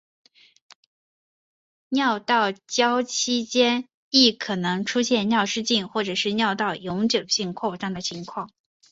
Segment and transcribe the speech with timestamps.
[1.89, 8.49] 尿道交期间亦可能出现尿失禁和尿道永久性扩张的情况。